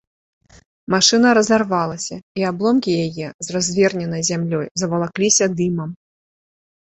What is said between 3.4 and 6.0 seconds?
з разверненай зямлёй, завалакліся дымам.